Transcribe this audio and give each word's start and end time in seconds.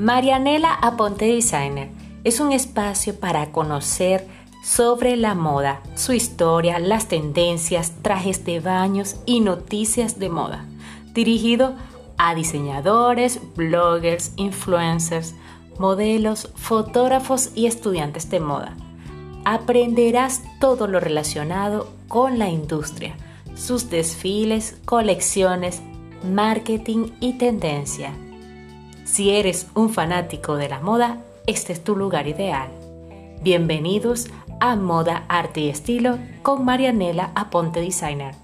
Marianela 0.00 0.72
Aponte 0.72 1.26
Designer 1.26 1.90
es 2.24 2.40
un 2.40 2.52
espacio 2.52 3.20
para 3.20 3.52
conocer 3.52 4.26
sobre 4.64 5.14
la 5.18 5.34
moda, 5.34 5.82
su 5.94 6.14
historia, 6.14 6.78
las 6.78 7.08
tendencias, 7.08 7.92
trajes 8.00 8.46
de 8.46 8.60
baños 8.60 9.16
y 9.26 9.40
noticias 9.40 10.18
de 10.18 10.30
moda, 10.30 10.64
dirigido 11.12 11.74
a 12.16 12.34
diseñadores, 12.34 13.40
bloggers, 13.54 14.32
influencers, 14.36 15.34
modelos, 15.78 16.48
fotógrafos 16.54 17.50
y 17.54 17.66
estudiantes 17.66 18.30
de 18.30 18.40
moda. 18.40 18.74
Aprenderás 19.44 20.40
todo 20.60 20.86
lo 20.86 21.00
relacionado 21.00 21.92
con 22.08 22.38
la 22.38 22.48
industria, 22.48 23.16
sus 23.54 23.90
desfiles, 23.90 24.78
colecciones, 24.86 25.82
marketing 26.24 27.08
y 27.20 27.34
tendencia 27.34 28.14
si 29.10 29.30
eres 29.30 29.66
un 29.74 29.90
fanático 29.90 30.54
de 30.54 30.68
la 30.68 30.78
moda, 30.78 31.18
este 31.48 31.72
es 31.72 31.82
tu 31.82 31.96
lugar 31.96 32.28
ideal. 32.28 32.70
Bienvenidos 33.42 34.28
a 34.60 34.76
Moda, 34.76 35.24
Arte 35.28 35.62
y 35.62 35.68
Estilo 35.68 36.18
con 36.42 36.64
Marianela 36.64 37.32
Aponte 37.34 37.80
Designer. 37.80 38.36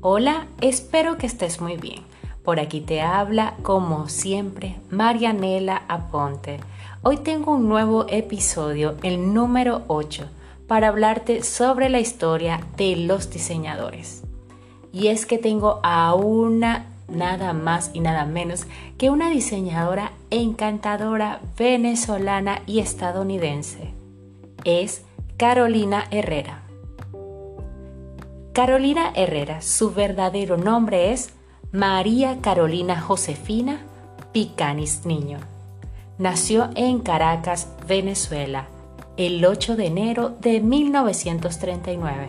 Hola, 0.00 0.48
espero 0.60 1.16
que 1.18 1.26
estés 1.26 1.60
muy 1.60 1.76
bien. 1.76 2.11
Por 2.42 2.58
aquí 2.58 2.80
te 2.80 3.00
habla, 3.00 3.54
como 3.62 4.08
siempre, 4.08 4.80
Marianela 4.90 5.82
Aponte. 5.86 6.58
Hoy 7.02 7.18
tengo 7.18 7.52
un 7.52 7.68
nuevo 7.68 8.06
episodio, 8.08 8.96
el 9.04 9.32
número 9.32 9.82
8, 9.86 10.24
para 10.66 10.88
hablarte 10.88 11.44
sobre 11.44 11.88
la 11.88 12.00
historia 12.00 12.60
de 12.76 12.96
los 12.96 13.30
diseñadores. 13.30 14.24
Y 14.92 15.06
es 15.06 15.24
que 15.24 15.38
tengo 15.38 15.78
a 15.84 16.14
una 16.14 16.86
nada 17.08 17.52
más 17.52 17.92
y 17.94 18.00
nada 18.00 18.24
menos 18.24 18.66
que 18.98 19.10
una 19.10 19.30
diseñadora 19.30 20.10
encantadora 20.30 21.40
venezolana 21.56 22.62
y 22.66 22.80
estadounidense. 22.80 23.94
Es 24.64 25.04
Carolina 25.36 26.06
Herrera. 26.10 26.62
Carolina 28.52 29.12
Herrera, 29.14 29.62
su 29.62 29.92
verdadero 29.92 30.56
nombre 30.56 31.12
es 31.12 31.32
María 31.72 32.42
Carolina 32.42 33.00
Josefina 33.00 33.80
Picanis 34.32 35.06
Niño. 35.06 35.38
Nació 36.18 36.68
en 36.74 36.98
Caracas, 36.98 37.66
Venezuela, 37.88 38.66
el 39.16 39.42
8 39.42 39.76
de 39.76 39.86
enero 39.86 40.36
de 40.38 40.60
1939, 40.60 42.28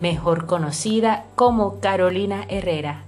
mejor 0.00 0.46
conocida 0.46 1.26
como 1.34 1.78
Carolina 1.80 2.46
Herrera, 2.48 3.02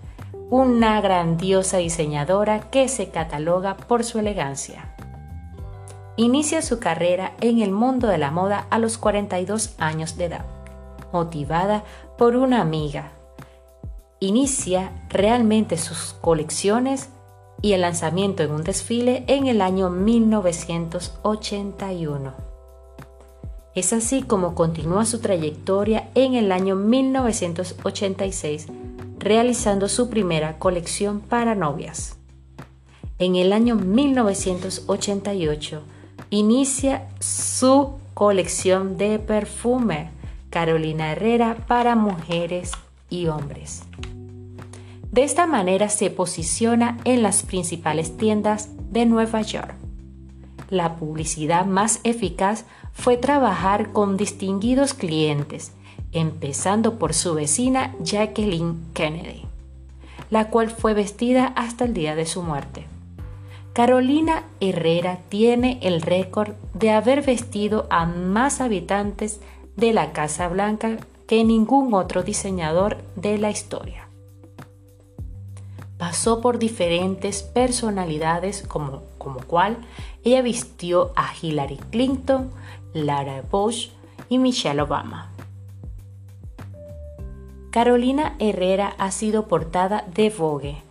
una 0.50 1.00
grandiosa 1.00 1.78
diseñadora 1.78 2.68
que 2.70 2.86
se 2.88 3.08
cataloga 3.08 3.78
por 3.78 4.04
su 4.04 4.18
elegancia. 4.18 4.94
Inicia 6.18 6.60
su 6.60 6.80
carrera 6.80 7.32
en 7.40 7.62
el 7.62 7.70
mundo 7.70 8.08
de 8.08 8.18
la 8.18 8.30
moda 8.30 8.66
a 8.68 8.78
los 8.78 8.98
42 8.98 9.74
años 9.78 10.18
de 10.18 10.26
edad, 10.26 10.44
motivada 11.14 11.82
por 12.18 12.36
una 12.36 12.60
amiga, 12.60 13.12
inicia 14.22 14.90
realmente 15.08 15.76
sus 15.76 16.14
colecciones 16.20 17.08
y 17.60 17.72
el 17.72 17.80
lanzamiento 17.80 18.44
en 18.44 18.52
un 18.52 18.62
desfile 18.62 19.24
en 19.26 19.48
el 19.48 19.60
año 19.60 19.90
1981. 19.90 22.32
Es 23.74 23.92
así 23.92 24.22
como 24.22 24.54
continúa 24.54 25.04
su 25.06 25.18
trayectoria 25.18 26.08
en 26.14 26.34
el 26.34 26.52
año 26.52 26.76
1986, 26.76 28.68
realizando 29.18 29.88
su 29.88 30.08
primera 30.08 30.60
colección 30.60 31.18
para 31.18 31.56
novias. 31.56 32.16
En 33.18 33.34
el 33.34 33.52
año 33.52 33.74
1988 33.74 35.82
inicia 36.30 37.08
su 37.18 37.94
colección 38.14 38.98
de 38.98 39.18
perfume 39.18 40.12
Carolina 40.50 41.10
Herrera 41.10 41.56
para 41.66 41.96
mujeres 41.96 42.70
y 43.12 43.26
hombres. 43.26 43.82
De 45.12 45.24
esta 45.24 45.46
manera 45.46 45.90
se 45.90 46.08
posiciona 46.08 46.96
en 47.04 47.22
las 47.22 47.42
principales 47.42 48.16
tiendas 48.16 48.70
de 48.90 49.04
Nueva 49.04 49.42
York. 49.42 49.74
La 50.70 50.96
publicidad 50.96 51.66
más 51.66 52.00
eficaz 52.02 52.64
fue 52.92 53.18
trabajar 53.18 53.92
con 53.92 54.16
distinguidos 54.16 54.94
clientes, 54.94 55.72
empezando 56.12 56.98
por 56.98 57.12
su 57.12 57.34
vecina 57.34 57.94
Jacqueline 58.00 58.80
Kennedy, 58.94 59.44
la 60.30 60.48
cual 60.48 60.70
fue 60.70 60.94
vestida 60.94 61.52
hasta 61.56 61.84
el 61.84 61.92
día 61.92 62.14
de 62.14 62.24
su 62.24 62.42
muerte. 62.42 62.86
Carolina 63.74 64.44
Herrera 64.60 65.18
tiene 65.28 65.78
el 65.82 66.00
récord 66.00 66.54
de 66.72 66.90
haber 66.90 67.20
vestido 67.20 67.86
a 67.90 68.06
más 68.06 68.62
habitantes 68.62 69.42
de 69.76 69.92
la 69.92 70.12
Casa 70.12 70.48
Blanca 70.48 70.96
que 71.26 71.44
ningún 71.44 71.92
otro 71.92 72.22
diseñador 72.22 72.96
de 73.16 73.36
la 73.36 73.50
historia 73.50 74.08
pasó 76.02 76.40
por 76.40 76.58
diferentes 76.58 77.44
personalidades 77.44 78.64
como, 78.66 79.04
como 79.18 79.38
cual 79.38 79.76
ella 80.24 80.42
vistió 80.42 81.12
a 81.14 81.30
Hillary 81.40 81.76
Clinton, 81.92 82.50
Lara 82.92 83.44
Bush 83.48 83.90
y 84.28 84.38
Michelle 84.38 84.82
Obama. 84.82 85.30
Carolina 87.70 88.34
Herrera 88.40 88.96
ha 88.98 89.12
sido 89.12 89.46
portada 89.46 90.04
de 90.12 90.30
Vogue, 90.30 90.82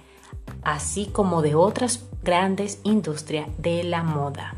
así 0.64 1.08
como 1.08 1.42
de 1.42 1.56
otras 1.56 2.06
grandes 2.24 2.80
industrias 2.86 3.50
de 3.58 3.84
la 3.84 4.04
moda. 4.04 4.56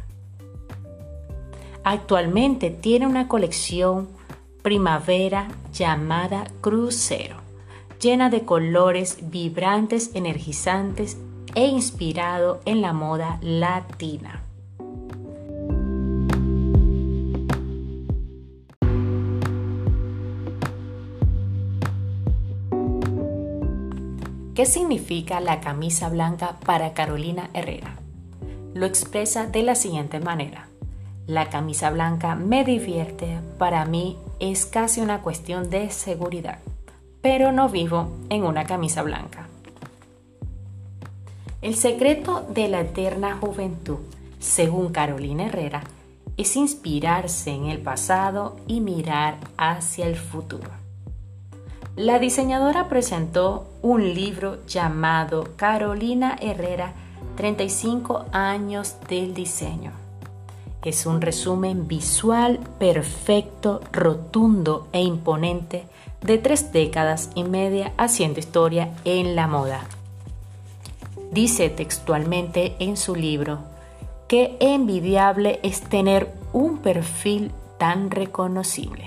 Actualmente 1.83 2.69
tiene 2.69 3.07
una 3.07 3.27
colección 3.27 4.07
primavera 4.61 5.47
llamada 5.73 6.45
Crucero 6.61 7.42
llena 8.03 8.29
de 8.29 8.43
colores 8.43 9.17
vibrantes, 9.21 10.11
energizantes 10.13 11.17
e 11.55 11.67
inspirado 11.67 12.59
en 12.65 12.81
la 12.81 12.91
moda 12.91 13.39
latina. 13.41 14.43
¿Qué 24.53 24.65
significa 24.65 25.39
la 25.39 25.61
camisa 25.61 26.09
blanca 26.09 26.59
para 26.65 26.93
Carolina 26.93 27.49
Herrera? 27.53 27.95
Lo 28.73 28.85
expresa 28.85 29.47
de 29.47 29.63
la 29.63 29.75
siguiente 29.75 30.19
manera. 30.19 30.67
La 31.25 31.49
camisa 31.49 31.89
blanca 31.89 32.35
me 32.35 32.65
divierte, 32.65 33.39
para 33.57 33.85
mí 33.85 34.17
es 34.39 34.65
casi 34.65 34.99
una 34.99 35.21
cuestión 35.21 35.69
de 35.69 35.89
seguridad 35.89 36.59
pero 37.23 37.53
no 37.53 37.69
vivo 37.69 38.11
en 38.29 38.43
una 38.43 38.65
camisa 38.65 39.01
blanca. 39.01 39.47
El 41.61 41.75
secreto 41.75 42.45
de 42.49 42.67
la 42.67 42.81
eterna 42.81 43.37
juventud, 43.37 43.99
según 44.39 44.91
Carolina 44.91 45.45
Herrera, 45.45 45.83
es 46.35 46.57
inspirarse 46.57 47.51
en 47.51 47.67
el 47.67 47.79
pasado 47.79 48.57
y 48.67 48.81
mirar 48.81 49.37
hacia 49.57 50.05
el 50.05 50.17
futuro. 50.17 50.69
La 51.95 52.19
diseñadora 52.19 52.89
presentó 52.89 53.69
un 53.81 54.13
libro 54.13 54.65
llamado 54.65 55.51
Carolina 55.55 56.35
Herrera 56.41 56.93
35 57.37 58.25
años 58.33 58.97
del 59.07 59.33
diseño. 59.33 59.93
Es 60.83 61.05
un 61.05 61.21
resumen 61.21 61.87
visual 61.87 62.59
perfecto, 62.77 63.79
rotundo 63.93 64.87
e 64.91 65.01
imponente 65.01 65.85
de 66.21 66.37
tres 66.37 66.73
décadas 66.73 67.29
y 67.35 67.45
media 67.45 67.93
haciendo 67.97 68.41
historia 68.41 68.93
en 69.05 69.35
la 69.35 69.47
moda. 69.47 69.85
Dice 71.31 71.69
textualmente 71.69 72.75
en 72.79 72.97
su 72.97 73.15
libro, 73.15 73.59
que 74.27 74.57
envidiable 74.59 75.61
es 75.63 75.81
tener 75.81 76.33
un 76.51 76.79
perfil 76.79 77.51
tan 77.77 78.11
reconocible. 78.11 79.05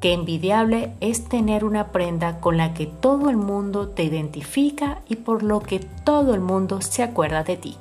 Que 0.00 0.12
envidiable 0.12 0.92
es 1.00 1.24
tener 1.24 1.64
una 1.64 1.88
prenda 1.88 2.38
con 2.38 2.56
la 2.56 2.74
que 2.74 2.86
todo 2.86 3.28
el 3.28 3.36
mundo 3.36 3.88
te 3.88 4.04
identifica 4.04 5.00
y 5.08 5.16
por 5.16 5.42
lo 5.42 5.60
que 5.60 5.80
todo 5.80 6.34
el 6.34 6.40
mundo 6.40 6.80
se 6.80 7.02
acuerda 7.02 7.42
de 7.42 7.56
ti. 7.56 7.76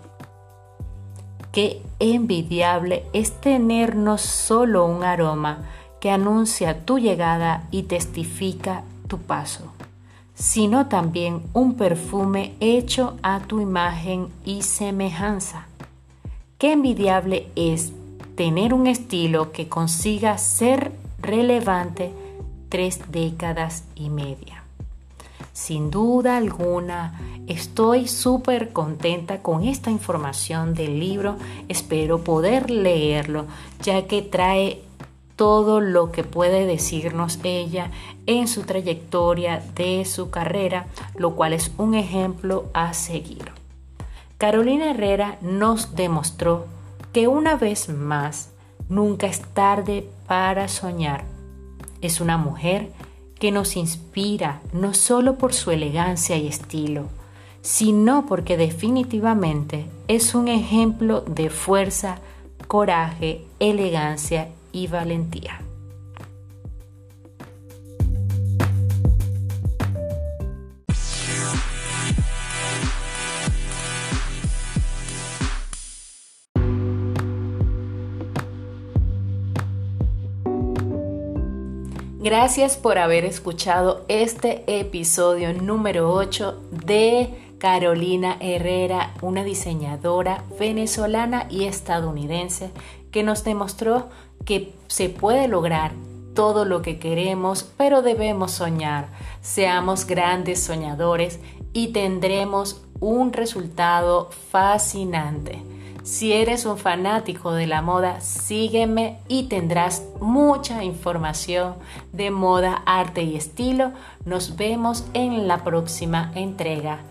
Qué 1.51 1.81
envidiable 1.99 3.03
es 3.11 3.31
tener 3.41 3.95
no 3.95 4.17
solo 4.17 4.85
un 4.85 5.03
aroma, 5.03 5.59
que 5.99 6.09
anuncia 6.09 6.83
tu 6.85 6.97
llegada 6.97 7.67
y 7.69 7.83
testifica 7.83 8.83
tu 9.07 9.19
paso, 9.19 9.71
sino 10.33 10.87
también 10.87 11.43
un 11.53 11.75
perfume 11.75 12.55
hecho 12.59 13.17
a 13.21 13.39
tu 13.41 13.59
imagen 13.61 14.29
y 14.43 14.63
semejanza. 14.63 15.67
qué 16.57 16.71
envidiable 16.73 17.47
es 17.55 17.91
tener 18.35 18.73
un 18.73 18.87
estilo 18.87 19.51
que 19.51 19.67
consiga 19.67 20.37
ser 20.37 20.91
relevante 21.21 22.11
tres 22.69 22.99
décadas 23.11 23.83
y 23.95 24.09
media. 24.09 24.63
Sin 25.53 25.91
duda 25.91 26.37
alguna, 26.37 27.19
estoy 27.47 28.07
súper 28.07 28.71
contenta 28.71 29.41
con 29.41 29.63
esta 29.63 29.91
información 29.91 30.73
del 30.73 30.99
libro. 30.99 31.37
Espero 31.67 32.23
poder 32.23 32.69
leerlo, 32.69 33.45
ya 33.81 34.07
que 34.07 34.21
trae 34.21 34.81
todo 35.35 35.79
lo 35.79 36.11
que 36.11 36.23
puede 36.23 36.65
decirnos 36.65 37.39
ella 37.43 37.89
en 38.27 38.47
su 38.47 38.63
trayectoria 38.63 39.63
de 39.75 40.05
su 40.05 40.29
carrera, 40.29 40.85
lo 41.15 41.35
cual 41.35 41.53
es 41.53 41.71
un 41.77 41.95
ejemplo 41.95 42.65
a 42.73 42.93
seguir. 42.93 43.51
Carolina 44.37 44.91
Herrera 44.91 45.37
nos 45.41 45.95
demostró 45.95 46.65
que 47.13 47.27
una 47.27 47.55
vez 47.55 47.89
más 47.89 48.51
nunca 48.89 49.27
es 49.27 49.41
tarde 49.41 50.07
para 50.27 50.67
soñar. 50.67 51.23
Es 52.01 52.21
una 52.21 52.37
mujer 52.37 52.91
que 53.39 53.51
nos 53.51 53.75
inspira 53.75 54.61
no 54.73 54.93
solo 54.93 55.37
por 55.37 55.53
su 55.53 55.71
elegancia 55.71 56.37
y 56.37 56.47
estilo, 56.47 57.05
sino 57.61 58.25
porque 58.25 58.57
definitivamente 58.57 59.85
es 60.07 60.35
un 60.35 60.47
ejemplo 60.47 61.21
de 61.21 61.49
fuerza, 61.49 62.19
coraje, 62.67 63.45
elegancia 63.59 64.49
y 64.71 64.87
valentía. 64.87 65.61
Gracias 82.23 82.77
por 82.77 82.99
haber 82.99 83.25
escuchado 83.25 84.05
este 84.07 84.63
episodio 84.67 85.53
número 85.53 86.13
8 86.13 86.61
de 86.85 87.50
Carolina 87.61 88.37
Herrera, 88.39 89.13
una 89.21 89.43
diseñadora 89.43 90.43
venezolana 90.59 91.45
y 91.47 91.65
estadounidense 91.65 92.71
que 93.11 93.21
nos 93.21 93.43
demostró 93.43 94.09
que 94.45 94.73
se 94.87 95.09
puede 95.09 95.47
lograr 95.47 95.91
todo 96.33 96.65
lo 96.65 96.81
que 96.81 96.97
queremos, 96.97 97.71
pero 97.77 98.01
debemos 98.01 98.53
soñar. 98.53 99.09
Seamos 99.41 100.07
grandes 100.07 100.63
soñadores 100.63 101.39
y 101.71 101.89
tendremos 101.89 102.81
un 102.99 103.31
resultado 103.31 104.31
fascinante. 104.49 105.61
Si 106.01 106.33
eres 106.33 106.65
un 106.65 106.79
fanático 106.79 107.53
de 107.53 107.67
la 107.67 107.83
moda, 107.83 108.21
sígueme 108.21 109.19
y 109.27 109.43
tendrás 109.43 110.01
mucha 110.19 110.83
información 110.83 111.75
de 112.11 112.31
moda, 112.31 112.81
arte 112.87 113.21
y 113.21 113.35
estilo. 113.35 113.91
Nos 114.25 114.55
vemos 114.55 115.05
en 115.13 115.47
la 115.47 115.63
próxima 115.63 116.31
entrega. 116.33 117.01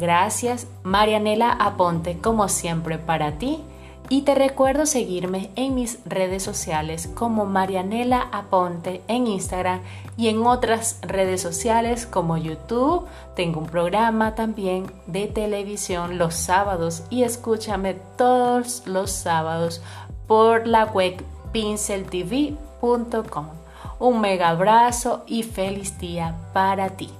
Gracias, 0.00 0.66
Marianela 0.82 1.52
Aponte, 1.52 2.18
como 2.18 2.48
siempre 2.48 2.98
para 2.98 3.32
ti 3.32 3.60
y 4.12 4.22
te 4.22 4.34
recuerdo 4.34 4.86
seguirme 4.86 5.50
en 5.54 5.76
mis 5.76 6.00
redes 6.04 6.42
sociales 6.42 7.08
como 7.14 7.46
Marianela 7.46 8.28
Aponte 8.32 9.02
en 9.06 9.28
Instagram 9.28 9.82
y 10.16 10.28
en 10.28 10.44
otras 10.44 10.98
redes 11.02 11.40
sociales 11.40 12.06
como 12.06 12.36
YouTube. 12.36 13.06
Tengo 13.36 13.60
un 13.60 13.66
programa 13.66 14.34
también 14.34 14.90
de 15.06 15.28
televisión 15.28 16.18
los 16.18 16.34
sábados 16.34 17.04
y 17.08 17.22
escúchame 17.22 17.94
todos 18.18 18.82
los 18.86 19.12
sábados 19.12 19.80
por 20.26 20.66
la 20.66 20.86
web 20.86 21.22
pinceltv.com. 21.52 22.56
Un 24.00 24.20
mega 24.20 24.48
abrazo 24.48 25.22
y 25.28 25.44
feliz 25.44 25.98
día 26.00 26.34
para 26.52 26.88
ti. 26.90 27.10